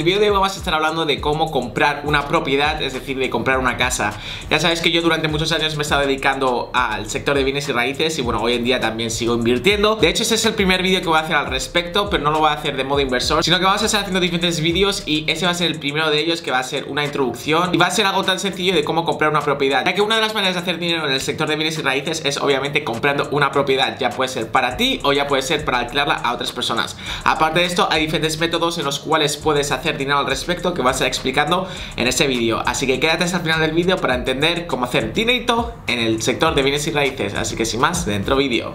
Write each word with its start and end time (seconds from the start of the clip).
El 0.00 0.06
vídeo 0.06 0.18
de 0.18 0.30
hoy 0.30 0.32
vamos 0.32 0.54
a 0.54 0.56
estar 0.56 0.72
hablando 0.72 1.04
de 1.04 1.20
cómo 1.20 1.50
comprar 1.50 2.04
una 2.06 2.26
propiedad, 2.26 2.80
es 2.80 2.94
decir, 2.94 3.18
de 3.18 3.28
comprar 3.28 3.58
una 3.58 3.76
casa. 3.76 4.14
Ya 4.48 4.58
sabes 4.58 4.80
que 4.80 4.90
yo 4.90 5.02
durante 5.02 5.28
muchos 5.28 5.52
años 5.52 5.76
me 5.76 5.80
he 5.80 5.82
estado 5.82 6.00
dedicando 6.00 6.70
al 6.72 7.10
sector 7.10 7.36
de 7.36 7.44
bienes 7.44 7.68
y 7.68 7.72
raíces 7.72 8.18
y 8.18 8.22
bueno, 8.22 8.40
hoy 8.40 8.54
en 8.54 8.64
día 8.64 8.80
también 8.80 9.10
sigo 9.10 9.34
invirtiendo. 9.34 9.96
De 9.96 10.08
hecho, 10.08 10.22
ese 10.22 10.36
es 10.36 10.46
el 10.46 10.54
primer 10.54 10.82
vídeo 10.82 11.02
que 11.02 11.08
voy 11.08 11.18
a 11.18 11.20
hacer 11.20 11.36
al 11.36 11.48
respecto, 11.48 12.08
pero 12.08 12.22
no 12.22 12.30
lo 12.30 12.38
voy 12.38 12.48
a 12.48 12.54
hacer 12.54 12.78
de 12.78 12.84
modo 12.84 13.00
inversor, 13.00 13.44
sino 13.44 13.58
que 13.58 13.66
vamos 13.66 13.82
a 13.82 13.86
estar 13.86 14.00
haciendo 14.00 14.20
diferentes 14.20 14.62
vídeos 14.62 15.02
y 15.04 15.30
ese 15.30 15.44
va 15.44 15.52
a 15.52 15.54
ser 15.54 15.66
el 15.66 15.78
primero 15.78 16.10
de 16.10 16.18
ellos 16.18 16.40
que 16.40 16.50
va 16.50 16.60
a 16.60 16.62
ser 16.62 16.84
una 16.84 17.04
introducción 17.04 17.74
y 17.74 17.76
va 17.76 17.84
a 17.84 17.90
ser 17.90 18.06
algo 18.06 18.24
tan 18.24 18.40
sencillo 18.40 18.74
de 18.74 18.84
cómo 18.84 19.04
comprar 19.04 19.30
una 19.30 19.42
propiedad. 19.42 19.84
Ya 19.84 19.94
que 19.94 20.00
una 20.00 20.14
de 20.14 20.22
las 20.22 20.32
maneras 20.32 20.54
de 20.54 20.62
hacer 20.62 20.78
dinero 20.78 21.04
en 21.06 21.12
el 21.12 21.20
sector 21.20 21.46
de 21.46 21.56
bienes 21.56 21.78
y 21.78 21.82
raíces 21.82 22.22
es 22.24 22.38
obviamente 22.38 22.84
comprando 22.84 23.28
una 23.32 23.52
propiedad, 23.52 23.98
ya 23.98 24.08
puede 24.08 24.30
ser 24.30 24.50
para 24.50 24.78
ti 24.78 24.98
o 25.02 25.12
ya 25.12 25.26
puede 25.26 25.42
ser 25.42 25.62
para 25.62 25.80
alquilarla 25.80 26.14
a 26.14 26.32
otras 26.32 26.52
personas. 26.52 26.96
Aparte 27.24 27.60
de 27.60 27.66
esto, 27.66 27.86
hay 27.90 28.06
diferentes 28.06 28.38
métodos 28.38 28.78
en 28.78 28.86
los 28.86 28.98
cuales 28.98 29.36
puedes 29.36 29.70
hacer 29.72 29.89
dinero 29.98 30.18
al 30.18 30.26
respecto 30.26 30.74
que 30.74 30.82
vas 30.82 31.00
a 31.00 31.04
ir 31.04 31.08
explicando 31.08 31.68
en 31.96 32.06
este 32.06 32.26
vídeo. 32.26 32.62
Así 32.64 32.86
que 32.86 33.00
quédate 33.00 33.24
hasta 33.24 33.38
el 33.38 33.42
final 33.42 33.60
del 33.60 33.72
vídeo 33.72 33.96
para 33.96 34.14
entender 34.14 34.66
cómo 34.66 34.84
hacer 34.84 35.12
dinero 35.12 35.72
en 35.86 35.98
el 35.98 36.22
sector 36.22 36.54
de 36.54 36.62
bienes 36.62 36.86
y 36.86 36.90
raíces. 36.90 37.34
Así 37.34 37.56
que 37.56 37.64
sin 37.64 37.80
más, 37.80 38.06
dentro 38.06 38.36
vídeo. 38.36 38.74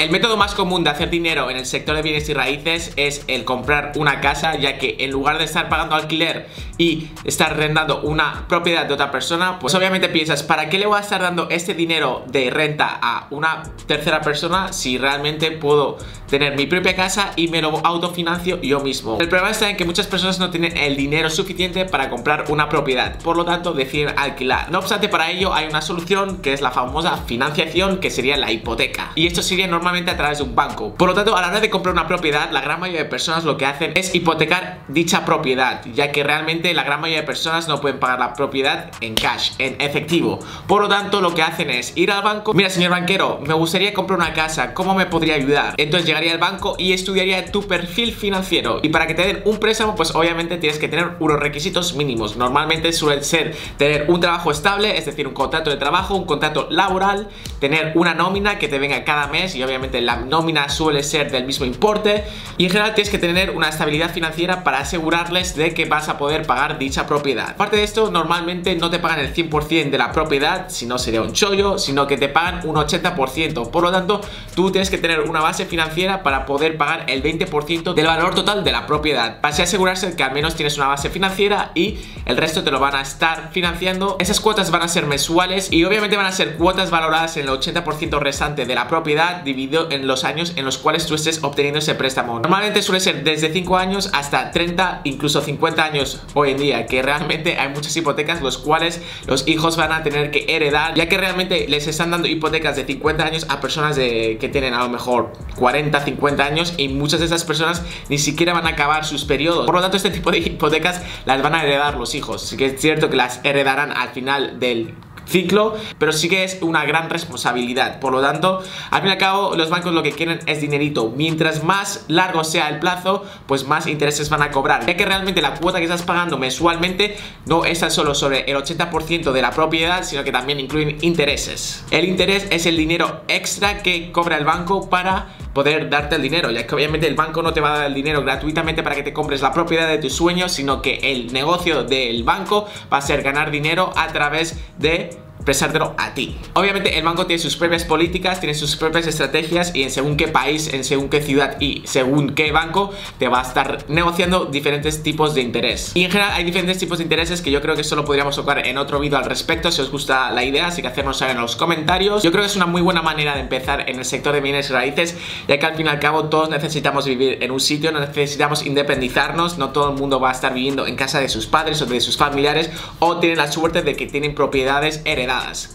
El 0.00 0.08
método 0.08 0.38
más 0.38 0.54
común 0.54 0.82
de 0.82 0.88
hacer 0.88 1.10
dinero 1.10 1.50
en 1.50 1.58
el 1.58 1.66
sector 1.66 1.94
de 1.94 2.00
bienes 2.00 2.26
y 2.30 2.32
raíces 2.32 2.94
es 2.96 3.22
el 3.26 3.44
comprar 3.44 3.92
una 3.96 4.22
casa, 4.22 4.56
ya 4.56 4.78
que 4.78 4.96
en 5.00 5.10
lugar 5.10 5.36
de 5.36 5.44
estar 5.44 5.68
pagando 5.68 5.94
alquiler 5.94 6.48
y 6.78 7.08
estar 7.24 7.54
rentando 7.54 8.00
una 8.00 8.46
propiedad 8.48 8.86
de 8.86 8.94
otra 8.94 9.10
persona, 9.10 9.58
pues 9.58 9.74
obviamente 9.74 10.08
piensas, 10.08 10.42
¿para 10.42 10.70
qué 10.70 10.78
le 10.78 10.86
voy 10.86 10.96
a 10.96 11.02
estar 11.02 11.20
dando 11.20 11.50
este 11.50 11.74
dinero 11.74 12.24
de 12.28 12.48
renta 12.48 12.98
a 13.02 13.26
una 13.28 13.62
tercera 13.86 14.22
persona 14.22 14.72
si 14.72 14.96
realmente 14.96 15.50
puedo 15.50 15.98
tener 16.30 16.56
mi 16.56 16.64
propia 16.64 16.96
casa 16.96 17.32
y 17.36 17.48
me 17.48 17.60
lo 17.60 17.84
autofinancio 17.84 18.58
yo 18.62 18.80
mismo? 18.80 19.18
El 19.20 19.28
problema 19.28 19.50
está 19.50 19.68
en 19.68 19.76
que 19.76 19.84
muchas 19.84 20.06
personas 20.06 20.38
no 20.38 20.48
tienen 20.48 20.78
el 20.78 20.96
dinero 20.96 21.28
suficiente 21.28 21.84
para 21.84 22.08
comprar 22.08 22.46
una 22.48 22.70
propiedad, 22.70 23.18
por 23.18 23.36
lo 23.36 23.44
tanto 23.44 23.74
deciden 23.74 24.18
alquilar. 24.18 24.70
No 24.70 24.78
obstante, 24.78 25.10
para 25.10 25.30
ello 25.30 25.52
hay 25.52 25.66
una 25.68 25.82
solución 25.82 26.38
que 26.38 26.54
es 26.54 26.62
la 26.62 26.70
famosa 26.70 27.18
financiación, 27.18 27.98
que 27.98 28.08
sería 28.08 28.38
la 28.38 28.50
hipoteca. 28.50 29.12
Y 29.14 29.26
esto 29.26 29.42
sería 29.42 29.66
normal 29.66 29.89
a 29.90 30.16
través 30.16 30.38
de 30.38 30.44
un 30.44 30.54
banco. 30.54 30.94
Por 30.94 31.08
lo 31.08 31.14
tanto, 31.14 31.36
a 31.36 31.40
la 31.40 31.48
hora 31.48 31.60
de 31.60 31.68
comprar 31.68 31.92
una 31.92 32.06
propiedad, 32.06 32.50
la 32.52 32.60
gran 32.60 32.78
mayoría 32.78 33.02
de 33.02 33.08
personas 33.08 33.44
lo 33.44 33.56
que 33.56 33.66
hacen 33.66 33.92
es 33.96 34.14
hipotecar 34.14 34.78
dicha 34.88 35.24
propiedad, 35.24 35.84
ya 35.92 36.12
que 36.12 36.22
realmente 36.22 36.72
la 36.74 36.84
gran 36.84 37.00
mayoría 37.00 37.22
de 37.22 37.26
personas 37.26 37.66
no 37.66 37.80
pueden 37.80 37.98
pagar 37.98 38.20
la 38.20 38.34
propiedad 38.34 38.90
en 39.00 39.14
cash, 39.14 39.50
en 39.58 39.80
efectivo. 39.80 40.38
Por 40.68 40.82
lo 40.82 40.88
tanto, 40.88 41.20
lo 41.20 41.34
que 41.34 41.42
hacen 41.42 41.70
es 41.70 41.96
ir 41.96 42.12
al 42.12 42.22
banco, 42.22 42.54
mira 42.54 42.70
señor 42.70 42.92
banquero, 42.92 43.40
me 43.44 43.52
gustaría 43.54 43.92
comprar 43.92 44.18
una 44.18 44.32
casa, 44.32 44.74
¿cómo 44.74 44.94
me 44.94 45.06
podría 45.06 45.34
ayudar? 45.34 45.74
Entonces 45.76 46.06
llegaría 46.06 46.32
al 46.32 46.38
banco 46.38 46.76
y 46.78 46.92
estudiaría 46.92 47.50
tu 47.50 47.66
perfil 47.66 48.14
financiero. 48.14 48.78
Y 48.82 48.90
para 48.90 49.08
que 49.08 49.14
te 49.14 49.26
den 49.26 49.42
un 49.44 49.58
préstamo, 49.58 49.96
pues 49.96 50.14
obviamente 50.14 50.56
tienes 50.56 50.78
que 50.78 50.88
tener 50.88 51.16
unos 51.18 51.40
requisitos 51.40 51.96
mínimos. 51.96 52.36
Normalmente 52.36 52.92
suele 52.92 53.24
ser 53.24 53.56
tener 53.76 54.06
un 54.08 54.20
trabajo 54.20 54.52
estable, 54.52 54.96
es 54.96 55.06
decir, 55.06 55.26
un 55.26 55.34
contrato 55.34 55.70
de 55.70 55.76
trabajo, 55.76 56.14
un 56.14 56.26
contrato 56.26 56.68
laboral, 56.70 57.28
tener 57.58 57.92
una 57.96 58.14
nómina 58.14 58.58
que 58.58 58.68
te 58.68 58.78
venga 58.78 59.02
cada 59.04 59.26
mes 59.26 59.54
y 59.54 59.62
obviamente 59.62 59.69
la 60.00 60.16
nómina 60.16 60.68
suele 60.68 61.02
ser 61.02 61.30
del 61.30 61.44
mismo 61.44 61.64
importe 61.64 62.24
y 62.58 62.64
en 62.64 62.70
general 62.70 62.94
tienes 62.94 63.10
que 63.10 63.18
tener 63.18 63.50
una 63.50 63.68
estabilidad 63.68 64.12
financiera 64.12 64.64
para 64.64 64.78
asegurarles 64.78 65.54
de 65.56 65.72
que 65.74 65.84
vas 65.84 66.08
a 66.08 66.18
poder 66.18 66.46
pagar 66.46 66.78
dicha 66.78 67.06
propiedad. 67.06 67.50
Aparte 67.50 67.76
de 67.76 67.84
esto, 67.84 68.10
normalmente 68.10 68.74
no 68.76 68.90
te 68.90 68.98
pagan 68.98 69.20
el 69.20 69.34
100% 69.34 69.90
de 69.90 69.98
la 69.98 70.12
propiedad, 70.12 70.66
si 70.68 70.86
no 70.86 70.98
sería 70.98 71.22
un 71.22 71.32
chollo, 71.32 71.78
sino 71.78 72.06
que 72.06 72.16
te 72.16 72.28
pagan 72.28 72.60
un 72.68 72.76
80%. 72.76 73.70
Por 73.70 73.82
lo 73.82 73.92
tanto, 73.92 74.20
tú 74.54 74.70
tienes 74.70 74.90
que 74.90 74.98
tener 74.98 75.20
una 75.20 75.40
base 75.40 75.66
financiera 75.66 76.22
para 76.22 76.46
poder 76.46 76.76
pagar 76.76 77.04
el 77.08 77.22
20% 77.22 77.94
del 77.94 78.06
valor 78.06 78.34
total 78.34 78.64
de 78.64 78.72
la 78.72 78.86
propiedad. 78.86 79.38
Así 79.42 79.62
asegurarse 79.62 80.14
que 80.14 80.22
al 80.22 80.32
menos 80.32 80.54
tienes 80.54 80.76
una 80.76 80.88
base 80.88 81.10
financiera 81.10 81.72
y 81.74 81.98
el 82.26 82.36
resto 82.36 82.62
te 82.62 82.70
lo 82.70 82.80
van 82.80 82.94
a 82.94 83.02
estar 83.02 83.50
financiando. 83.52 84.16
Esas 84.18 84.40
cuotas 84.40 84.70
van 84.70 84.82
a 84.82 84.88
ser 84.88 85.06
mensuales 85.06 85.72
y 85.72 85.84
obviamente 85.84 86.16
van 86.16 86.26
a 86.26 86.32
ser 86.32 86.56
cuotas 86.56 86.90
valoradas 86.90 87.36
en 87.36 87.48
el 87.48 87.48
80% 87.48 88.18
restante 88.18 88.66
de 88.66 88.74
la 88.74 88.88
propiedad 88.88 89.42
en 89.90 90.06
los 90.06 90.24
años 90.24 90.52
en 90.56 90.64
los 90.64 90.78
cuales 90.78 91.06
tú 91.06 91.14
estés 91.14 91.42
obteniendo 91.42 91.78
ese 91.78 91.94
préstamo. 91.94 92.40
Normalmente 92.40 92.82
suele 92.82 93.00
ser 93.00 93.24
desde 93.24 93.52
5 93.52 93.76
años 93.76 94.10
hasta 94.12 94.50
30, 94.50 95.02
incluso 95.04 95.40
50 95.40 95.84
años 95.84 96.22
hoy 96.34 96.52
en 96.52 96.58
día, 96.58 96.86
que 96.86 97.02
realmente 97.02 97.58
hay 97.58 97.68
muchas 97.68 97.96
hipotecas 97.96 98.40
los 98.40 98.58
cuales 98.58 99.02
los 99.26 99.46
hijos 99.48 99.76
van 99.76 99.92
a 99.92 100.02
tener 100.02 100.30
que 100.30 100.46
heredar, 100.48 100.94
ya 100.94 101.08
que 101.08 101.18
realmente 101.18 101.66
les 101.68 101.86
están 101.86 102.10
dando 102.10 102.28
hipotecas 102.28 102.76
de 102.76 102.84
50 102.84 103.24
años 103.24 103.46
a 103.48 103.60
personas 103.60 103.96
de, 103.96 104.38
que 104.40 104.48
tienen 104.48 104.74
a 104.74 104.82
lo 104.82 104.88
mejor 104.88 105.32
40, 105.56 106.00
50 106.00 106.44
años 106.44 106.74
y 106.76 106.88
muchas 106.88 107.20
de 107.20 107.26
esas 107.26 107.44
personas 107.44 107.82
ni 108.08 108.18
siquiera 108.18 108.52
van 108.52 108.66
a 108.66 108.70
acabar 108.70 109.04
sus 109.04 109.24
periodos. 109.24 109.66
Por 109.66 109.74
lo 109.74 109.80
tanto, 109.80 109.96
este 109.96 110.10
tipo 110.10 110.30
de 110.30 110.38
hipotecas 110.38 111.02
las 111.26 111.42
van 111.42 111.54
a 111.54 111.62
heredar 111.62 111.96
los 111.96 112.14
hijos. 112.14 112.44
Así 112.44 112.56
que 112.56 112.66
es 112.66 112.80
cierto 112.80 113.10
que 113.10 113.16
las 113.16 113.40
heredarán 113.44 113.92
al 113.92 114.10
final 114.10 114.58
del 114.58 114.94
ciclo, 115.26 115.76
pero 115.98 116.12
sí 116.12 116.28
que 116.28 116.44
es 116.44 116.58
una 116.60 116.84
gran 116.84 117.10
responsabilidad. 117.10 118.00
Por 118.00 118.12
lo 118.12 118.20
tanto, 118.20 118.62
al 118.90 119.00
fin 119.00 119.08
y 119.08 119.12
al 119.12 119.18
cabo, 119.18 119.54
los 119.56 119.70
bancos 119.70 119.92
lo 119.92 120.02
que 120.02 120.12
quieren 120.12 120.40
es 120.46 120.60
dinerito. 120.60 121.12
Mientras 121.16 121.62
más 121.64 122.04
largo 122.08 122.44
sea 122.44 122.68
el 122.68 122.78
plazo, 122.78 123.24
pues 123.46 123.66
más 123.66 123.86
intereses 123.86 124.28
van 124.30 124.42
a 124.42 124.50
cobrar. 124.50 124.86
Ya 124.86 124.96
que 124.96 125.04
realmente 125.04 125.40
la 125.42 125.54
cuota 125.54 125.78
que 125.78 125.84
estás 125.84 126.02
pagando 126.02 126.38
mensualmente 126.38 127.16
no 127.46 127.64
está 127.64 127.90
solo 127.90 128.14
sobre 128.14 128.50
el 128.50 128.56
80% 128.56 129.32
de 129.32 129.42
la 129.42 129.50
propiedad, 129.50 130.04
sino 130.04 130.24
que 130.24 130.32
también 130.32 130.60
incluyen 130.60 130.98
intereses. 131.02 131.84
El 131.90 132.04
interés 132.04 132.46
es 132.50 132.66
el 132.66 132.76
dinero 132.76 133.22
extra 133.28 133.82
que 133.82 134.12
cobra 134.12 134.36
el 134.36 134.44
banco 134.44 134.88
para 134.88 135.34
poder 135.52 135.90
darte 135.90 136.16
el 136.16 136.22
dinero, 136.22 136.50
ya 136.50 136.66
que 136.66 136.74
obviamente 136.74 137.06
el 137.06 137.14
banco 137.14 137.42
no 137.42 137.52
te 137.52 137.60
va 137.60 137.74
a 137.74 137.78
dar 137.78 137.86
el 137.86 137.94
dinero 137.94 138.22
gratuitamente 138.22 138.82
para 138.82 138.94
que 138.94 139.02
te 139.02 139.12
compres 139.12 139.42
la 139.42 139.52
propiedad 139.52 139.88
de 139.88 139.98
tus 139.98 140.12
sueños, 140.12 140.52
sino 140.52 140.82
que 140.82 141.00
el 141.02 141.32
negocio 141.32 141.84
del 141.84 142.22
banco 142.24 142.68
va 142.92 142.98
a 142.98 143.02
ser 143.02 143.22
ganar 143.22 143.50
dinero 143.50 143.92
a 143.96 144.08
través 144.08 144.58
de 144.78 145.10
prestártelo 145.44 145.94
a 145.98 146.14
ti. 146.14 146.36
Obviamente 146.54 146.98
el 146.98 147.04
banco 147.04 147.26
tiene 147.26 147.42
sus 147.42 147.56
propias 147.56 147.84
políticas, 147.84 148.40
tiene 148.40 148.54
sus 148.54 148.76
propias 148.76 149.06
estrategias 149.06 149.72
y 149.74 149.82
en 149.82 149.90
según 149.90 150.16
qué 150.16 150.28
país, 150.28 150.72
en 150.72 150.84
según 150.84 151.08
qué 151.08 151.22
ciudad 151.22 151.56
y 151.60 151.82
según 151.84 152.34
qué 152.34 152.52
banco 152.52 152.92
te 153.18 153.28
va 153.28 153.40
a 153.40 153.42
estar 153.42 153.84
negociando 153.88 154.46
diferentes 154.46 155.02
tipos 155.02 155.34
de 155.34 155.42
interés. 155.42 155.92
Y 155.94 156.04
en 156.04 156.10
general 156.10 156.32
hay 156.34 156.44
diferentes 156.44 156.78
tipos 156.78 156.98
de 156.98 157.04
intereses 157.04 157.42
que 157.42 157.50
yo 157.50 157.60
creo 157.60 157.76
que 157.76 157.84
solo 157.84 158.04
podríamos 158.04 158.36
tocar 158.36 158.66
en 158.66 158.78
otro 158.78 159.00
vídeo 159.00 159.18
al 159.18 159.24
respecto 159.24 159.70
si 159.70 159.82
os 159.82 159.90
gusta 159.90 160.30
la 160.30 160.44
idea, 160.44 160.68
así 160.68 160.82
que 160.82 160.88
hacernos 160.88 161.18
saber 161.18 161.36
en 161.36 161.42
los 161.42 161.56
comentarios. 161.56 162.22
Yo 162.22 162.30
creo 162.30 162.42
que 162.42 162.50
es 162.50 162.56
una 162.56 162.66
muy 162.66 162.82
buena 162.82 163.02
manera 163.02 163.34
de 163.34 163.40
empezar 163.40 163.88
en 163.88 163.98
el 163.98 164.04
sector 164.04 164.34
de 164.34 164.40
bienes 164.40 164.70
y 164.70 164.72
raíces, 164.72 165.16
ya 165.48 165.58
que 165.58 165.66
al 165.66 165.74
fin 165.74 165.86
y 165.86 165.88
al 165.88 166.00
cabo 166.00 166.24
todos 166.24 166.50
necesitamos 166.50 167.06
vivir 167.06 167.38
en 167.42 167.50
un 167.50 167.60
sitio, 167.60 167.92
necesitamos 167.92 168.64
independizarnos, 168.66 169.58
no 169.58 169.70
todo 169.70 169.90
el 169.90 169.96
mundo 169.96 170.20
va 170.20 170.30
a 170.30 170.32
estar 170.32 170.54
viviendo 170.54 170.86
en 170.86 170.96
casa 170.96 171.20
de 171.20 171.28
sus 171.28 171.46
padres 171.46 171.80
o 171.82 171.86
de 171.86 172.00
sus 172.00 172.16
familiares 172.16 172.70
o 172.98 173.18
tienen 173.18 173.38
la 173.38 173.50
suerte 173.50 173.82
de 173.82 173.96
que 173.96 174.06
tienen 174.06 174.34
propiedades 174.34 175.02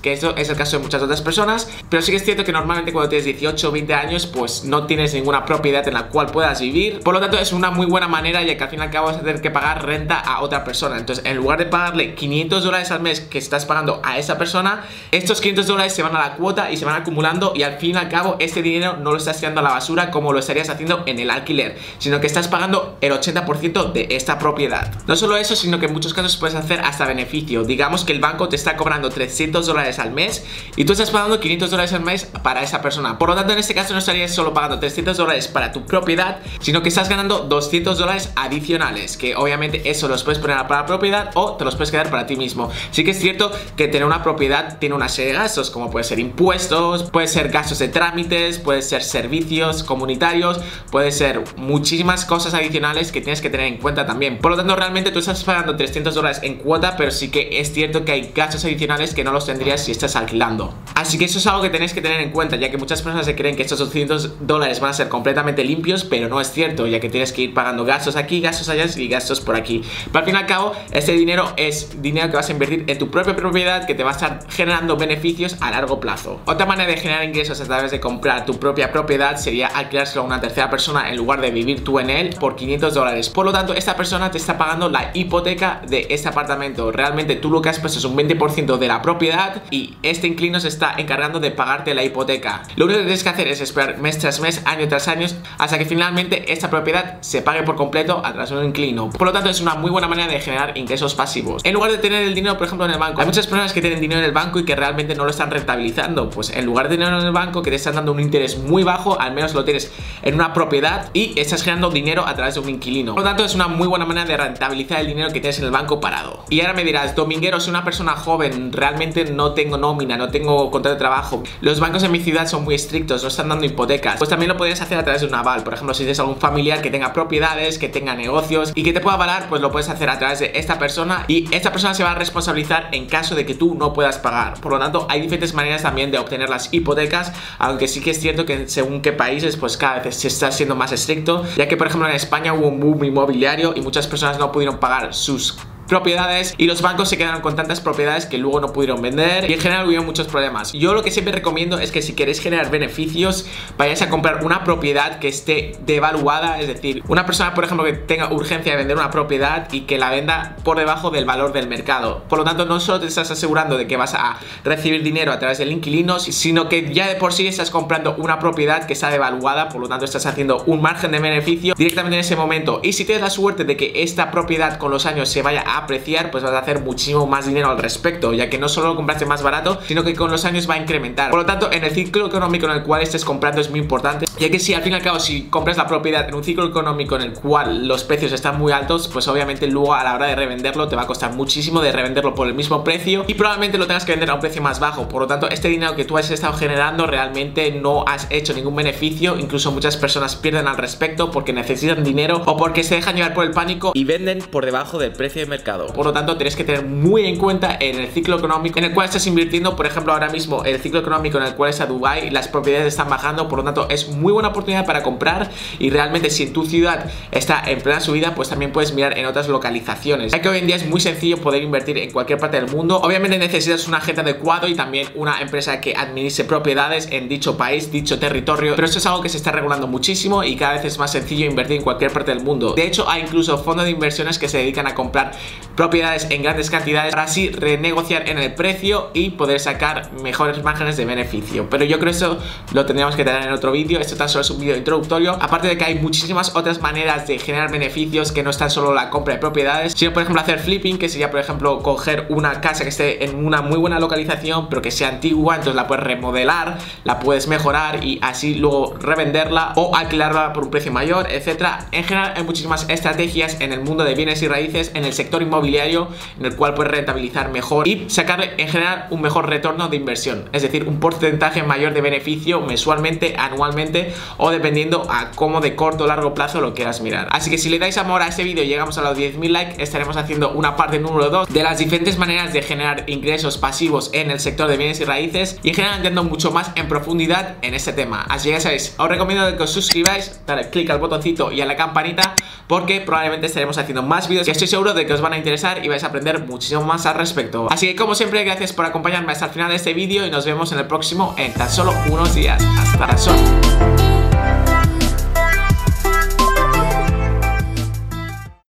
que 0.02 0.14
eso 0.14 0.36
es 0.36 0.50
el 0.50 0.56
caso 0.56 0.78
de 0.78 0.84
muchas 0.84 1.02
otras 1.02 1.22
personas, 1.22 1.70
pero 1.90 2.02
sí 2.02 2.12
que 2.12 2.18
es 2.18 2.24
cierto 2.24 2.44
que 2.44 2.52
normalmente 2.52 2.92
cuando 2.92 3.10
tienes 3.10 3.26
18 3.26 3.70
o 3.70 3.72
20 3.72 3.94
años, 3.94 4.26
pues 4.26 4.64
no 4.64 4.86
tienes 4.86 5.14
ninguna 5.14 5.46
propiedad 5.46 5.88
en 5.88 5.94
la 5.94 6.08
cual 6.08 6.28
puedas 6.28 6.62
vivir, 6.62 7.00
por 7.02 7.14
lo 7.14 7.20
tanto 7.20 7.38
es 7.38 7.54
una 7.54 7.72
muy 7.72 7.86
buena 7.86 8.08
manera 8.08 8.44
ya 8.44 8.58
que 8.58 8.64
al 8.64 8.70
fin 8.70 8.80
y 8.80 8.84
al 8.84 8.92
cabo 8.92 9.08
vas 9.08 9.18
a 9.18 9.20
tener 9.20 9.42
que 9.42 9.52
pagar 9.52 9.86
renta 9.86 10.20
a 10.20 10.42
otra 10.42 10.64
persona, 10.64 10.98
entonces 10.98 11.26
en 11.26 11.38
lugar 11.38 11.60
de 11.60 11.66
pagarle 11.66 12.16
500 12.16 12.64
dólares 12.64 12.92
al 12.92 13.02
mes 13.02 13.22
que 13.22 13.38
estás 13.38 13.66
pagando 13.66 14.02
a 14.04 14.18
esa 14.18 14.38
persona, 14.38 14.84
estos 15.12 15.42
500 15.42 15.68
dólares 15.68 15.94
se 15.94 16.04
van 16.04 16.16
a 16.16 16.20
la 16.20 16.36
cuota 16.36 16.72
y 16.72 16.78
se 16.78 16.86
van 16.86 17.02
acumulando 17.02 17.54
y 17.56 17.64
al 17.64 17.78
fin 17.78 17.96
y 17.96 17.98
al 17.98 18.10
cabo 18.10 18.36
este 18.40 18.62
dinero 18.62 18.98
no 18.98 19.12
lo 19.12 19.18
estás 19.18 19.40
tirando 19.40 19.62
a 19.62 19.64
la 19.64 19.72
basura 19.72 20.12
como 20.12 20.34
lo 20.34 20.40
estarías 20.40 20.70
haciendo 20.70 21.04
en 21.06 21.20
el 21.20 21.30
alquiler, 21.30 21.78
sino 22.00 22.20
que 22.20 22.28
estás 22.28 22.48
pagando 22.48 22.98
el 23.02 23.14
80% 23.14 23.92
de 23.92 24.08
esta 24.12 24.38
propiedad. 24.40 24.92
No 25.08 25.16
solo 25.16 25.38
eso, 25.38 25.56
sino 25.56 25.80
que 25.80 25.86
en 25.86 25.94
muchos 25.94 26.14
casos 26.14 26.38
puedes 26.38 26.56
hacer 26.56 26.82
hasta 26.82 27.06
beneficio, 27.06 27.64
digamos 27.64 28.04
que 28.04 28.14
el 28.14 28.20
banco 28.20 28.50
te 28.50 28.56
está 28.56 28.76
cobrando 28.76 29.10
300 29.10 29.45
300 29.46 29.66
dólares 29.68 30.00
al 30.00 30.12
mes 30.12 30.44
y 30.76 30.86
tú 30.86 30.94
estás 30.94 31.12
pagando 31.12 31.40
500 31.40 31.70
dólares 31.70 31.94
al 31.94 32.02
mes 32.02 32.26
para 32.44 32.64
esa 32.64 32.82
persona. 32.82 33.18
Por 33.18 33.30
lo 33.30 33.36
tanto, 33.36 33.54
en 33.54 33.60
este 33.60 33.76
caso 33.76 33.94
no 33.94 34.00
estarías 34.00 34.34
solo 34.34 34.54
pagando 34.54 34.80
300 34.80 35.18
dólares 35.18 35.48
para 35.48 35.72
tu 35.72 35.86
propiedad, 35.86 36.40
sino 36.60 36.82
que 36.82 36.90
estás 36.90 37.10
ganando 37.10 37.40
200 37.40 37.98
dólares 37.98 38.32
adicionales, 38.36 39.18
que 39.18 39.36
obviamente 39.36 39.90
eso 39.90 40.08
los 40.08 40.24
puedes 40.24 40.40
poner 40.40 40.58
para 40.68 40.82
la 40.82 40.86
propiedad 40.86 41.32
o 41.36 41.54
te 41.54 41.66
los 41.66 41.76
puedes 41.76 41.92
quedar 41.92 42.10
para 42.10 42.26
ti 42.26 42.36
mismo. 42.36 42.72
Sí 42.92 43.04
que 43.04 43.12
es 43.12 43.20
cierto 43.20 43.52
que 43.78 43.88
tener 43.88 44.06
una 44.06 44.24
propiedad 44.24 44.80
tiene 44.80 44.96
una 44.96 45.10
serie 45.10 45.34
de 45.34 45.40
gastos, 45.40 45.70
como 45.70 45.90
puede 45.92 46.04
ser 46.04 46.20
impuestos, 46.20 47.04
puede 47.04 47.28
ser 47.28 47.50
gastos 47.50 47.80
de 47.80 47.88
trámites, 47.88 48.60
puede 48.60 48.82
ser 48.82 49.04
servicios 49.04 49.84
comunitarios, 49.84 50.60
puede 50.92 51.12
ser 51.12 51.44
muchísimas 51.58 52.26
cosas 52.26 52.54
adicionales 52.54 53.12
que 53.12 53.22
tienes 53.22 53.42
que 53.42 53.50
tener 53.50 53.68
en 53.68 53.78
cuenta 53.78 54.06
también. 54.06 54.40
Por 54.40 54.52
lo 54.52 54.58
tanto, 54.58 54.76
realmente 54.76 55.12
tú 55.12 55.20
estás 55.20 55.44
pagando 55.44 55.76
300 55.76 56.16
dólares 56.16 56.40
en 56.44 56.56
cuota, 56.56 56.96
pero 56.98 57.12
sí 57.12 57.30
que 57.30 57.60
es 57.60 57.74
cierto 57.74 58.06
que 58.06 58.12
hay 58.12 58.32
gastos 58.34 58.66
adicionales 58.66 59.14
que 59.14 59.24
no 59.24 59.32
los 59.36 59.46
tendrías 59.46 59.84
si 59.84 59.92
estás 59.92 60.16
alquilando. 60.16 60.74
Así 60.96 61.18
que 61.18 61.26
eso 61.26 61.40
es 61.40 61.48
algo 61.48 61.62
que 61.62 61.70
tenéis 61.70 61.94
que 61.94 62.02
tener 62.02 62.22
en 62.22 62.32
cuenta, 62.32 62.56
ya 62.56 62.72
que 62.72 62.78
muchas 62.78 63.02
personas 63.02 63.26
se 63.26 63.36
creen 63.36 63.56
que 63.56 63.64
estos 63.64 63.80
200 63.80 64.48
dólares 64.48 64.80
van 64.80 64.92
a 64.92 64.94
ser 64.94 65.10
completamente 65.10 65.64
limpios, 65.64 66.04
pero 66.06 66.30
no 66.30 66.40
es 66.40 66.52
cierto, 66.52 66.88
ya 66.88 67.00
que 67.00 67.10
tienes 67.10 67.34
que 67.34 67.44
ir 67.44 67.54
pagando 67.54 67.86
gastos 67.86 68.16
aquí, 68.16 68.40
gastos 68.40 68.70
allá 68.70 68.86
y 68.96 69.08
gastos 69.08 69.42
por 69.42 69.56
aquí. 69.56 69.82
Pero 70.06 70.20
al 70.20 70.26
fin 70.26 70.36
y 70.36 70.38
al 70.38 70.46
cabo, 70.46 70.72
este 70.92 71.12
dinero 71.12 71.52
es 71.58 72.02
dinero 72.02 72.30
que 72.30 72.38
vas 72.38 72.50
a 72.50 72.52
invertir 72.54 72.86
en 72.88 72.98
tu 72.98 73.12
propia 73.12 73.36
propiedad 73.36 73.86
que 73.86 73.94
te 73.94 74.04
va 74.04 74.12
a 74.12 74.14
estar 74.14 74.40
generando 74.50 74.96
beneficios 74.96 75.58
a 75.60 75.72
largo 75.72 76.00
plazo. 76.00 76.40
Otra 76.46 76.66
manera 76.66 76.90
de 76.90 76.98
generar 76.98 77.24
ingresos 77.24 77.60
a 77.60 77.66
través 77.66 77.92
de 77.92 78.00
comprar 78.00 78.46
tu 78.46 78.58
propia 78.58 78.92
propiedad 78.92 79.38
sería 79.38 79.68
alquilárselo 79.68 80.22
a 80.22 80.26
una 80.26 80.40
tercera 80.40 80.70
persona 80.70 81.10
en 81.10 81.18
lugar 81.18 81.42
de 81.42 81.52
vivir 81.52 81.84
tú 81.84 82.00
en 82.00 82.10
él 82.10 82.36
por 82.40 82.56
500 82.56 82.94
dólares. 82.94 83.30
Por 83.30 83.46
lo 83.46 83.52
tanto, 83.52 83.74
esta 83.74 83.96
persona 83.96 84.32
te 84.32 84.38
está 84.38 84.58
pagando 84.58 84.90
la 84.90 85.12
hipoteca 85.14 85.82
de 85.88 86.08
este 86.10 86.30
apartamento. 86.30 86.92
Realmente 86.92 87.36
tú 87.36 87.50
lo 87.50 87.62
que 87.62 87.70
has 87.70 87.80
puesto 87.80 88.00
es 88.00 88.06
un 88.06 88.16
20% 88.16 88.78
de 88.78 88.88
la 88.88 89.02
propiedad 89.02 89.25
y 89.72 89.96
este 90.04 90.28
inquilino 90.28 90.60
se 90.60 90.68
está 90.68 90.96
encargando 90.98 91.40
de 91.40 91.52
pagarte 91.52 91.94
la 91.94 92.04
hipoteca. 92.04 92.64
Lo 92.76 92.86
único 92.86 93.00
que 93.00 93.06
tienes 93.06 93.24
que 93.24 93.30
hacer 93.30 93.48
es 93.48 93.62
esperar 93.62 93.98
mes 93.98 94.18
tras 94.20 94.40
mes, 94.40 94.62
año 94.66 94.88
tras 94.88 95.08
año, 95.08 95.28
hasta 95.58 95.78
que 95.78 95.86
finalmente 95.86 96.52
esta 96.52 96.70
propiedad 96.70 97.18
se 97.22 97.42
pague 97.42 97.64
por 97.64 97.76
completo 97.76 98.22
a 98.24 98.32
través 98.34 98.50
de 98.50 98.58
un 98.58 98.66
inquilino. 98.66 99.10
Por 99.10 99.28
lo 99.28 99.34
tanto, 99.34 99.50
es 99.50 99.62
una 99.62 99.76
muy 99.76 99.90
buena 99.90 100.08
manera 100.08 100.32
de 100.32 100.40
generar 100.40 100.78
ingresos 100.78 101.16
pasivos. 101.16 101.62
En 101.64 101.74
lugar 101.74 101.92
de 101.92 101.98
tener 101.98 102.24
el 102.24 102.36
dinero, 102.36 102.58
por 102.58 102.68
ejemplo, 102.68 102.86
en 102.86 102.92
el 102.92 103.00
banco, 103.00 103.22
hay 103.22 103.28
muchas 103.28 103.48
personas 103.48 103.74
que 103.74 103.82
tienen 103.82 104.00
dinero 104.00 104.20
en 104.20 104.26
el 104.26 104.32
banco 104.32 104.60
y 104.60 104.66
que 104.66 104.76
realmente 104.76 105.16
no 105.16 105.24
lo 105.24 105.32
están 105.32 105.52
rentabilizando. 105.52 106.30
Pues 106.30 106.50
en 106.52 106.66
lugar 106.66 106.90
de 106.90 106.98
tenerlo 106.98 107.20
en 107.20 107.26
el 107.26 107.34
banco, 107.34 107.62
que 107.62 107.70
te 107.70 107.78
están 107.78 107.96
dando 107.96 108.12
un 108.12 108.20
interés 108.20 108.58
muy 108.58 108.84
bajo, 108.84 109.20
al 109.20 109.34
menos 109.34 109.54
lo 109.54 109.64
tienes 109.64 109.92
en 110.22 110.36
una 110.36 110.54
propiedad 110.54 111.10
y 111.14 111.40
estás 111.40 111.64
generando 111.64 111.90
dinero 111.90 112.26
a 112.28 112.36
través 112.36 112.56
de 112.56 112.60
un 112.60 112.70
inquilino. 112.70 113.14
Por 113.14 113.24
lo 113.24 113.30
tanto, 113.30 113.46
es 113.46 113.56
una 113.56 113.68
muy 113.68 113.88
buena 113.88 114.06
manera 114.06 114.26
de 114.26 114.38
rentabilizar 114.38 115.02
el 115.02 115.08
dinero 115.08 115.30
que 115.30 115.40
tienes 115.40 115.58
en 115.60 115.66
el 115.66 115.72
banco 115.72 116.00
parado. 116.00 116.44
Y 116.50 116.62
ahora 116.62 116.74
me 116.74 116.84
dirás, 116.84 117.16
Dominguero, 117.16 117.60
soy 117.60 117.72
una 117.72 117.84
persona 117.84 118.14
joven, 118.14 118.72
realmente 118.72 119.15
no 119.24 119.54
tengo 119.54 119.78
nómina, 119.78 120.18
no 120.18 120.30
tengo 120.30 120.70
contrato 120.70 120.96
de 120.96 121.00
trabajo. 121.00 121.44
Los 121.62 121.80
bancos 121.80 122.04
en 122.04 122.12
mi 122.12 122.20
ciudad 122.20 122.48
son 122.48 122.66
muy 122.66 122.76
estrictos, 122.76 123.22
no 123.22 123.30
están 123.30 123.50
dando 123.50 123.66
hipotecas. 123.66 124.18
Pues 124.18 124.30
también 124.30 124.50
lo 124.50 124.58
podrías 124.58 124.82
hacer 124.82 124.98
a 124.98 125.04
través 125.04 125.22
de 125.22 125.28
un 125.28 125.36
aval. 125.36 125.64
Por 125.64 125.74
ejemplo, 125.74 125.94
si 125.94 126.00
tienes 126.00 126.20
algún 126.20 126.38
familiar 126.38 126.82
que 126.82 126.92
tenga 126.92 127.14
propiedades, 127.14 127.80
que 127.80 127.90
tenga 127.90 128.16
negocios 128.16 128.72
y 128.76 128.84
que 128.84 128.94
te 128.94 129.00
pueda 129.00 129.16
avalar, 129.16 129.48
pues 129.50 129.62
lo 129.62 129.72
puedes 129.72 129.90
hacer 129.90 130.10
a 130.10 130.20
través 130.20 130.40
de 130.40 130.52
esta 130.56 130.78
persona 130.78 131.26
y 131.28 131.48
esta 131.56 131.72
persona 131.72 131.94
se 131.94 132.04
va 132.04 132.12
a 132.12 132.16
responsabilizar 132.16 132.90
en 132.92 133.06
caso 133.06 133.36
de 133.36 133.46
que 133.46 133.56
tú 133.56 133.76
no 133.76 133.94
puedas 133.94 134.18
pagar. 134.20 134.60
Por 134.60 134.74
lo 134.74 134.80
tanto, 134.80 135.08
hay 135.10 135.22
diferentes 135.22 135.54
maneras 135.54 135.84
también 135.84 136.12
de 136.12 136.18
obtener 136.18 136.50
las 136.50 136.74
hipotecas, 136.74 137.32
aunque 137.60 137.88
sí 137.88 138.02
que 138.02 138.12
es 138.12 138.20
cierto 138.20 138.46
que 138.46 138.68
según 138.68 139.02
qué 139.02 139.14
países, 139.14 139.58
pues 139.58 139.78
cada 139.78 140.00
vez 140.00 140.16
se 140.16 140.28
está 140.28 140.52
siendo 140.52 140.76
más 140.76 140.92
estricto, 140.92 141.44
ya 141.56 141.68
que 141.68 141.78
por 141.78 141.88
ejemplo 141.88 142.10
en 142.10 142.16
España 142.16 142.54
hubo 142.54 142.68
un 142.68 142.80
boom 142.80 143.04
inmobiliario 143.04 143.74
y 143.76 143.82
muchas 143.82 144.08
personas 144.08 144.40
no 144.40 144.52
pudieron 144.52 144.78
pagar 144.80 145.14
sus 145.14 145.58
propiedades 145.88 146.56
y 146.58 146.66
los 146.66 146.82
bancos 146.82 147.10
se 147.10 147.18
quedaron 147.18 147.42
con 147.42 147.56
tantas 147.56 147.82
propiedades 147.82 148.26
que 148.26 148.38
luego 148.38 148.60
no 148.60 148.74
pudieron 148.74 149.02
vender 149.02 149.50
y 149.50 149.54
en 149.54 149.60
general 149.60 149.88
hubo 149.88 150.04
muchos 150.04 150.28
problemas. 150.28 150.74
Yo 150.74 150.94
lo 150.94 151.04
que 151.04 151.12
siempre 151.12 151.34
recomiendo 151.34 151.80
es 151.80 151.92
que 151.92 152.02
si 152.02 152.14
queréis 152.14 152.40
generar 152.40 152.70
beneficios 152.72 153.46
vayáis 153.78 154.02
a 154.02 154.10
comprar 154.10 154.44
una 154.44 154.64
propiedad 154.64 155.20
que 155.20 155.28
esté 155.28 155.78
devaluada, 155.86 156.60
es 156.60 156.68
decir, 156.68 157.04
una 157.08 157.26
persona 157.26 157.54
por 157.54 157.64
ejemplo 157.64 157.86
que 157.86 157.94
tenga 157.94 158.32
urgencia 158.32 158.72
de 158.72 158.78
vender 158.78 158.98
una 158.98 159.12
propiedad 159.12 159.68
y 159.72 159.82
que 159.82 159.98
la 159.98 160.10
venda 160.10 160.56
por 160.64 160.78
debajo 160.78 161.12
del 161.12 161.26
valor 161.26 161.54
del 161.54 161.68
mercado. 161.68 162.24
Por 162.30 162.40
lo 162.40 162.46
tanto, 162.46 162.66
no 162.66 162.80
solo 162.80 163.00
te 163.00 163.08
estás 163.08 163.32
asegurando 163.32 163.78
de 163.78 163.88
que 163.88 163.98
vas 163.98 164.14
a 164.14 164.38
recibir 164.64 165.04
dinero 165.04 165.32
a 165.32 165.40
través 165.40 165.58
del 165.58 165.72
inquilino, 165.72 166.20
sino 166.20 166.70
que 166.70 166.94
ya 166.94 167.08
de 167.08 167.16
por 167.16 167.34
sí 167.34 167.48
estás 167.48 167.72
comprando 167.72 168.16
una 168.18 168.40
propiedad 168.40 168.86
que 168.86 168.94
está 168.94 169.10
devaluada, 169.10 169.70
por 169.70 169.82
lo 169.82 169.88
tanto 169.88 170.06
estás 170.06 170.26
haciendo 170.26 170.64
un 170.66 170.82
margen 170.82 171.12
de 171.12 171.20
beneficio 171.20 171.76
directamente 171.76 172.16
en 172.16 172.22
ese 172.22 172.36
momento. 172.36 172.80
Y 172.84 172.94
si 172.94 173.06
tienes 173.06 173.24
la 173.24 173.30
suerte 173.30 173.64
de 173.64 173.78
que 173.78 174.04
esta 174.04 174.32
propiedad 174.32 174.78
con 174.78 174.92
los 174.92 175.06
años 175.06 175.30
se 175.30 175.42
vaya 175.42 175.62
a 175.62 175.75
apreciar, 175.78 176.32
pues 176.32 176.44
vas 176.44 176.54
a 176.54 176.60
hacer 176.60 176.82
muchísimo 176.82 177.28
más 177.28 177.46
dinero 177.46 177.70
al 177.70 177.78
respecto, 177.78 178.34
ya 178.34 178.50
que 178.50 178.58
no 178.58 178.70
solo 178.70 178.90
lo 178.90 178.96
compraste 178.96 179.26
más 179.26 179.44
barato, 179.44 179.80
sino 179.88 180.04
que 180.04 180.16
con 180.16 180.32
los 180.32 180.46
años 180.46 180.70
va 180.70 180.76
a 180.76 180.78
incrementar. 180.78 181.32
Por 181.32 181.40
lo 181.40 181.46
tanto, 181.46 181.72
en 181.72 181.84
el 181.84 181.92
ciclo 181.92 182.28
económico 182.28 182.66
en 182.66 182.74
el 182.74 182.84
cual 182.84 183.02
estés 183.02 183.26
comprando 183.26 183.62
es 183.62 183.70
muy 183.70 183.80
importante, 183.80 184.26
ya 184.40 184.50
que 184.50 184.60
si 184.60 184.74
al 184.74 184.84
fin 184.84 184.94
y 184.94 184.96
al 184.96 185.02
cabo, 185.02 185.20
si 185.20 185.44
compras 185.44 185.78
la 185.78 185.88
propiedad 185.88 186.28
en 186.28 186.36
un 186.36 186.44
ciclo 186.44 186.66
económico 186.66 187.16
en 187.16 187.22
el 187.22 187.34
cual 187.34 187.88
los 187.88 188.04
precios 188.04 188.32
están 188.32 188.58
muy 188.58 188.72
altos, 188.72 189.08
pues 189.08 189.28
obviamente 189.28 189.68
luego 189.68 189.94
a 189.94 190.04
la 190.04 190.16
hora 190.16 190.28
de 190.28 190.36
revenderlo 190.36 190.88
te 190.88 190.96
va 190.96 191.04
a 191.04 191.08
costar 191.08 191.34
muchísimo 191.34 191.82
de 191.82 191.92
revenderlo 191.92 192.36
por 192.36 192.48
el 192.48 192.54
mismo 192.54 192.84
precio 192.84 193.26
y 193.28 193.34
probablemente 193.34 193.78
lo 193.78 193.88
tengas 193.88 194.06
que 194.06 194.12
vender 194.12 194.30
a 194.30 194.36
un 194.36 194.40
precio 194.40 194.62
más 194.62 194.80
bajo. 194.80 195.08
Por 195.08 195.22
lo 195.22 195.28
tanto, 195.28 195.50
este 195.50 195.68
dinero 195.68 195.96
que 195.96 196.06
tú 196.06 196.18
has 196.18 196.30
estado 196.32 196.54
generando 196.54 197.08
realmente 197.08 197.72
no 197.72 198.06
has 198.08 198.28
hecho 198.30 198.54
ningún 198.54 198.76
beneficio, 198.76 199.38
incluso 199.38 199.72
muchas 199.72 199.98
personas 199.98 200.36
pierden 200.36 200.68
al 200.68 200.78
respecto 200.78 201.32
porque 201.32 201.54
necesitan 201.54 202.04
dinero 202.04 202.42
o 202.46 202.58
porque 202.58 202.84
se 202.84 202.96
dejan 202.96 203.16
llevar 203.16 203.34
por 203.34 203.46
el 203.46 203.52
pánico 203.52 203.92
y 203.94 204.04
venden 204.04 204.40
por 204.40 204.66
debajo 204.66 205.00
del 205.00 205.12
precio 205.12 205.42
de 205.42 205.48
mercado. 205.48 205.65
Por 205.66 206.06
lo 206.06 206.14
tanto, 206.14 206.38
tienes 206.38 206.56
que 206.56 206.64
tener 206.64 206.86
muy 206.86 207.26
en 207.26 207.38
cuenta 207.38 207.76
en 207.80 208.00
el 208.00 208.08
ciclo 208.10 208.38
económico 208.38 208.78
en 208.78 208.86
el 208.86 208.94
cual 208.94 209.06
estás 209.06 209.26
invirtiendo. 209.26 209.76
Por 209.76 209.88
ejemplo, 209.88 210.14
ahora 210.14 210.30
mismo 210.30 210.64
el 210.64 210.80
ciclo 210.80 211.00
económico 211.00 211.40
en 211.40 211.44
el 211.46 211.56
cual 211.56 211.72
está 211.72 211.88
Dubai, 211.88 212.30
las 212.30 212.48
propiedades 212.48 212.88
están 212.88 213.10
bajando, 213.10 213.48
por 213.48 213.60
lo 213.60 213.66
tanto, 213.66 213.90
es 213.90 214.10
muy 214.10 214.32
buena 214.32 214.50
oportunidad 214.50 214.86
para 214.86 215.02
comprar. 215.02 215.50
Y 215.80 215.90
realmente, 215.90 216.30
si 216.30 216.44
en 216.44 216.54
tu 216.54 216.66
ciudad 216.66 217.10
está 217.32 217.64
en 217.66 217.82
plena 217.82 218.00
subida, 218.00 218.36
pues 218.36 218.50
también 218.50 218.72
puedes 218.72 218.94
mirar 218.94 219.18
en 219.18 219.26
otras 219.26 219.48
localizaciones. 219.48 220.32
Ya 220.34 220.42
que 220.42 220.50
hoy 220.50 220.60
en 220.60 220.68
día 220.68 220.76
es 220.76 220.88
muy 220.88 221.00
sencillo 221.00 221.38
poder 221.38 221.64
invertir 221.64 221.98
en 221.98 222.12
cualquier 222.12 222.38
parte 222.38 222.58
del 222.62 222.70
mundo. 222.70 223.00
Obviamente, 223.02 223.40
necesitas 223.40 223.88
un 223.88 223.96
agente 223.96 224.22
adecuado 224.22 224.68
y 224.68 224.76
también 224.76 225.08
una 225.16 225.42
empresa 225.42 225.82
que 225.82 225.96
administre 225.96 226.46
propiedades 226.46 227.08
en 227.12 227.28
dicho 227.28 227.58
país, 227.58 227.92
dicho 227.92 228.20
territorio. 228.20 228.76
Pero 228.76 228.86
eso 228.86 229.00
es 229.00 229.06
algo 229.08 229.22
que 229.22 229.30
se 229.30 229.38
está 229.38 229.52
regulando 229.52 229.88
muchísimo 229.88 230.44
y 230.44 230.56
cada 230.56 230.74
vez 230.74 230.86
es 230.86 231.00
más 231.00 231.12
sencillo 231.12 231.48
invertir 231.48 231.78
en 231.78 231.84
cualquier 231.84 232.12
parte 232.12 232.32
del 232.34 232.44
mundo. 232.44 232.74
De 232.74 232.86
hecho, 232.86 233.10
hay 233.10 233.24
incluso 233.24 233.58
fondos 233.58 233.86
de 233.86 233.92
inversiones 233.92 234.38
que 234.38 234.48
se 234.48 234.60
dedican 234.60 234.86
a 234.86 234.94
comprar 234.94 235.32
propiedades 235.76 236.28
en 236.30 236.42
grandes 236.42 236.70
cantidades 236.70 237.12
para 237.12 237.24
así 237.24 237.50
renegociar 237.50 238.30
en 238.30 238.38
el 238.38 238.54
precio 238.54 239.10
y 239.14 239.32
poder 239.32 239.60
sacar 239.60 240.12
mejores 240.24 240.64
márgenes 240.64 240.98
de 240.98 241.06
beneficio. 241.06 241.70
Pero 241.70 241.84
yo 241.84 242.00
creo 242.00 242.12
que 242.12 242.18
eso 242.18 242.38
lo 242.72 242.86
tendríamos 242.86 243.16
que 243.16 243.24
tener 243.24 243.44
en 243.44 243.52
otro 243.52 243.72
vídeo. 243.72 244.00
Esto 244.00 244.16
tan 244.16 244.30
solo 244.30 244.42
es 244.42 244.50
un 244.50 244.60
vídeo 244.60 244.76
introductorio. 244.76 245.38
Aparte 245.42 245.68
de 245.68 245.78
que 245.78 245.86
hay 245.86 245.96
muchísimas 245.96 246.56
otras 246.56 246.82
maneras 246.82 247.28
de 247.28 247.40
generar 247.40 247.72
beneficios 247.72 248.32
que 248.32 248.44
no 248.44 248.50
están 248.50 248.72
solo 248.72 248.94
la 248.94 249.10
compra 249.10 249.34
de 249.34 249.40
propiedades, 249.40 249.94
sino 249.94 250.14
por 250.14 250.24
ejemplo 250.24 250.42
hacer 250.42 250.60
flipping, 250.60 250.98
que 250.98 251.10
sería 251.10 251.32
por 251.32 251.40
ejemplo 251.40 251.80
coger 251.80 252.28
una 252.30 252.62
casa 252.62 252.84
que 252.84 252.90
esté 252.90 253.26
en 253.26 253.46
una 253.46 253.62
muy 253.62 253.78
buena 253.78 254.00
localización, 254.00 254.70
pero 254.70 254.82
que 254.82 254.92
sea 254.92 255.10
antigua, 255.10 255.56
entonces 255.56 255.76
la 255.76 255.88
puedes 255.88 256.04
remodelar, 256.04 256.78
la 257.04 257.20
puedes 257.20 257.48
mejorar 257.48 258.04
y 258.04 258.20
así 258.22 258.56
luego 258.56 258.96
revenderla 259.00 259.74
o 259.76 259.96
alquilarla 259.96 260.54
por 260.54 260.66
un 260.66 260.72
precio 260.72 260.92
mayor, 260.92 261.28
etcétera. 261.30 261.88
En 261.92 262.04
general 262.04 262.34
hay 262.36 262.44
muchísimas 262.44 262.88
estrategias 262.90 263.60
en 263.60 263.74
el 263.74 263.82
mundo 263.82 264.04
de 264.04 264.16
bienes 264.16 264.42
y 264.42 264.48
raíces, 264.48 264.92
en 264.94 265.06
el 265.06 265.14
sector 265.14 265.42
inmobiliario, 265.46 266.08
en 266.40 266.46
el 266.46 266.56
cual 266.56 266.74
puedes 266.74 266.92
rentabilizar 266.92 267.52
mejor 267.52 267.88
y 267.88 268.10
sacarle 268.10 268.52
en 268.58 268.68
general 268.68 269.08
un 269.10 269.22
mejor 269.22 269.50
retorno 269.50 269.88
de 269.88 269.98
inversión, 269.98 270.50
es 270.52 270.62
decir, 270.62 270.88
un 270.88 271.00
porcentaje 271.00 271.64
mayor 271.64 271.94
de 271.94 272.02
beneficio 272.02 272.62
mensualmente, 272.62 273.36
anualmente 273.38 274.14
o 274.38 274.52
dependiendo 274.52 275.08
a 275.10 275.32
cómo 275.32 275.62
de 275.62 275.76
corto 275.76 276.06
o 276.06 276.08
largo 276.08 276.34
plazo 276.34 276.62
lo 276.62 276.74
quieras 276.74 277.02
mirar. 277.02 277.28
Así 277.32 277.50
que 277.50 277.58
si 277.58 277.70
le 277.70 277.80
dais 277.80 277.98
amor 277.98 278.22
a 278.22 278.28
este 278.28 278.44
vídeo 278.44 278.64
y 278.64 278.68
llegamos 278.68 278.98
a 278.98 279.02
los 279.02 279.18
10.000 279.18 279.50
likes, 279.50 279.84
estaremos 279.84 280.18
haciendo 280.18 280.52
una 280.52 280.76
parte 280.76 281.00
número 281.00 281.30
2 281.30 281.50
de 281.50 281.64
las 281.64 281.78
diferentes 281.78 282.18
maneras 282.18 282.54
de 282.54 282.62
generar 282.62 283.04
ingresos 283.08 283.58
pasivos 283.58 284.10
en 284.14 284.32
el 284.32 284.40
sector 284.40 284.68
de 284.68 284.78
bienes 284.78 285.00
y 285.00 285.06
raíces 285.06 285.60
y 285.64 285.70
en 285.70 285.76
general 285.76 286.02
mucho 286.24 286.52
más 286.52 286.72
en 286.76 286.88
profundidad 286.88 287.56
en 287.62 287.74
este 287.74 287.94
tema. 287.94 288.26
Así 288.30 288.50
que 288.50 288.56
ya 288.56 288.62
sabéis, 288.62 288.96
os 288.98 289.08
recomiendo 289.08 289.58
que 289.58 289.64
os 289.64 289.72
suscribáis, 289.72 290.42
darle 290.46 290.70
clic 290.70 290.90
al 290.90 291.00
botoncito 291.00 291.52
y 291.52 291.62
a 291.62 291.66
la 291.66 291.76
campanita 291.76 292.36
porque 292.68 293.02
probablemente 293.02 293.48
estaremos 293.48 293.78
haciendo 293.78 294.02
más 294.02 294.28
vídeos 294.28 294.46
que 294.46 294.52
estoy 294.52 294.68
seguro 294.68 294.94
de 294.94 295.06
que 295.06 295.14
os 295.14 295.22
van 295.22 295.34
interesar 295.38 295.84
y 295.84 295.88
vais 295.88 296.04
a 296.04 296.08
aprender 296.08 296.40
muchísimo 296.40 296.82
más 296.82 297.06
al 297.06 297.16
respecto. 297.16 297.68
Así 297.70 297.88
que 297.88 297.96
como 297.96 298.16
siempre, 298.16 298.44
gracias 298.44 298.74
por 298.74 298.86
acompañarme 298.86 299.32
hasta 299.32 299.46
el 299.46 299.52
final 299.52 299.70
de 299.70 299.76
este 299.76 299.94
vídeo 299.94 300.26
y 300.26 300.32
nos 300.32 300.46
vemos 300.46 300.72
en 300.72 300.80
el 300.80 300.88
próximo 300.88 301.36
en 301.38 301.54
tan 301.54 301.70
solo 301.70 301.94
unos 302.10 302.36
días. 302.36 302.64
Hasta 302.78 303.00
la 303.00 303.08
próxima. 303.08 304.15